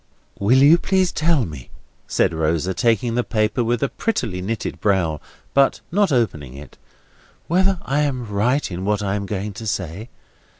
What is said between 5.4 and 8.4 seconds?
but not opening it: "whether I am